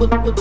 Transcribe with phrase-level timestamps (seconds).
[0.00, 0.39] with, with,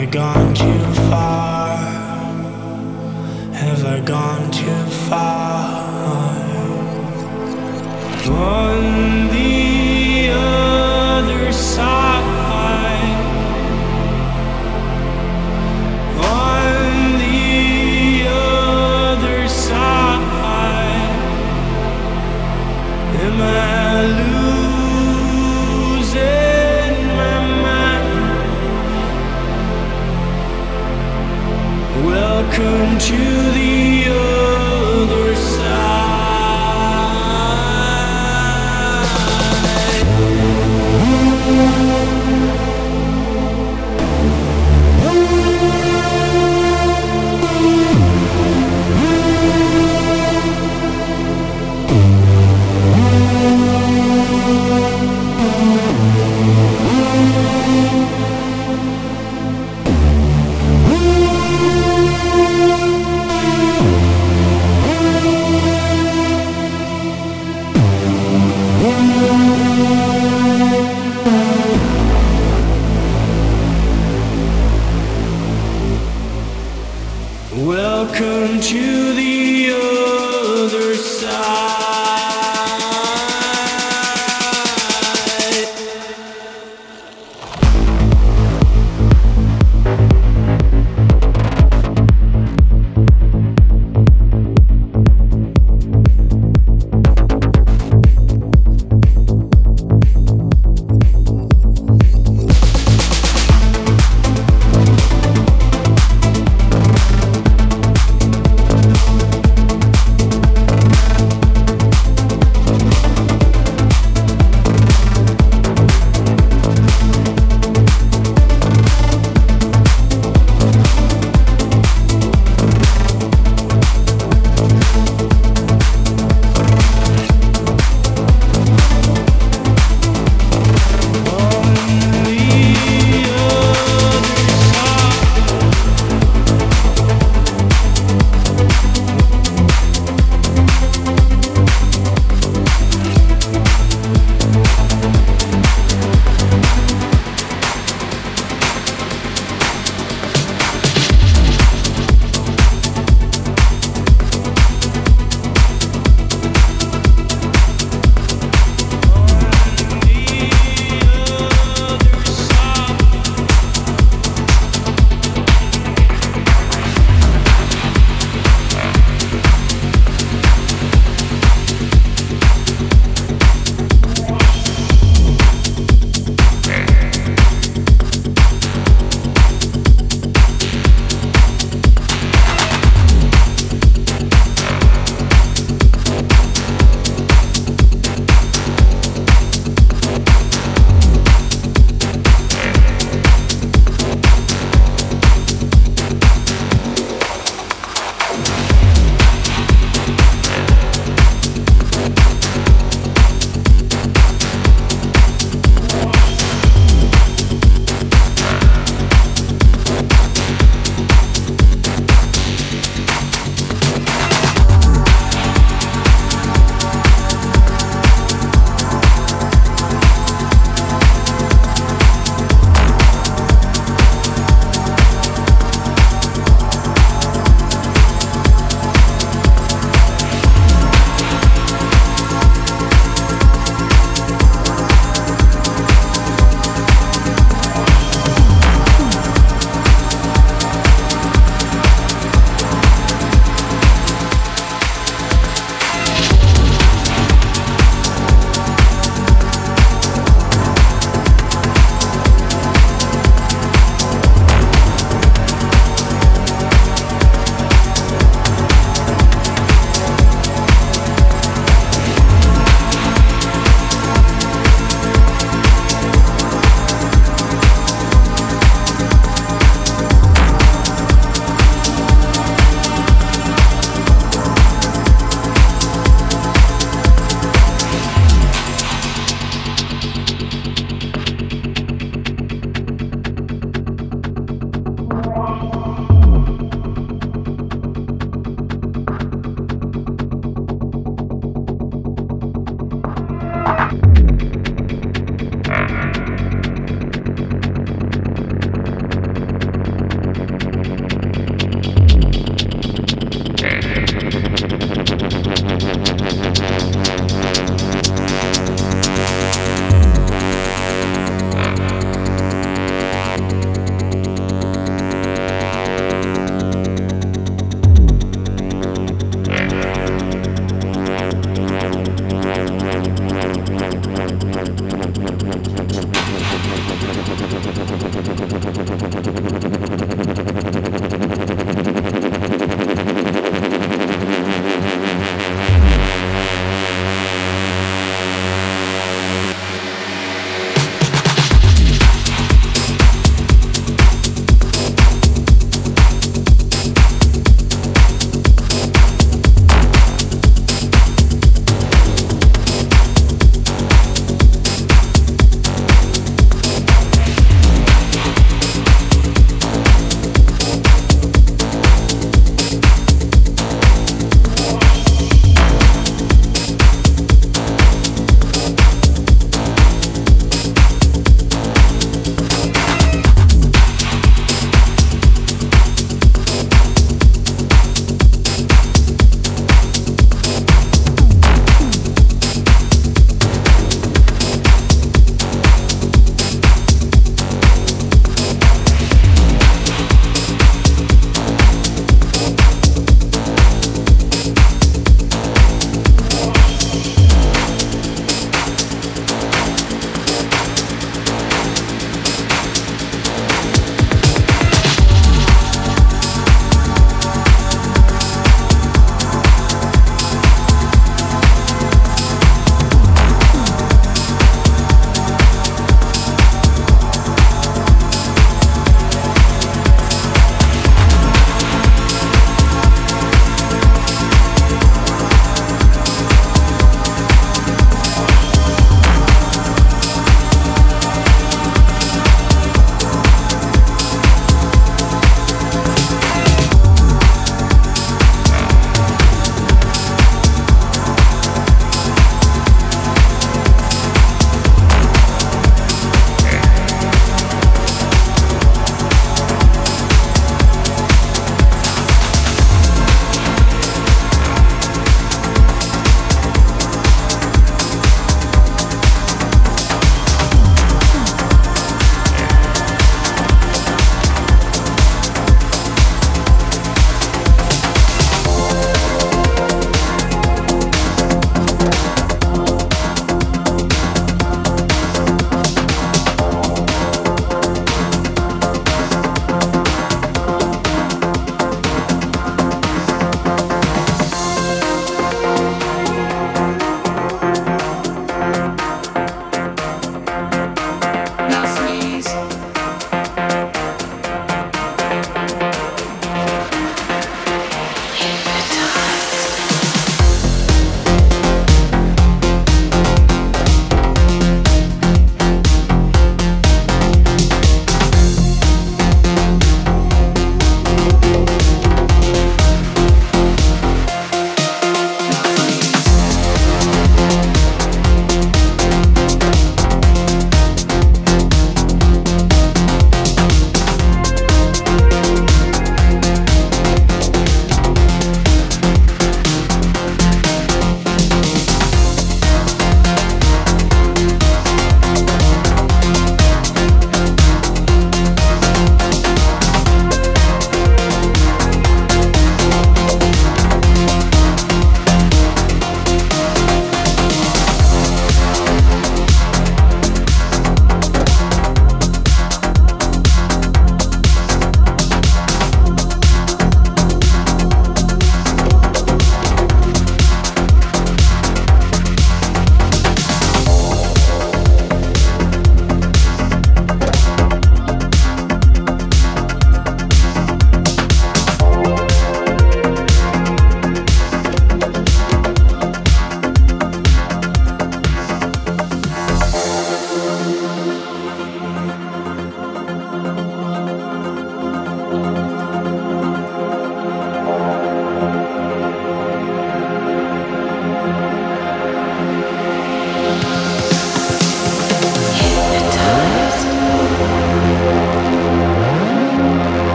[0.00, 1.76] I gone too far?
[3.52, 5.82] Have I gone too far?
[8.24, 9.29] One
[33.00, 33.69] to the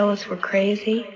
[0.00, 1.10] tell us we're crazy.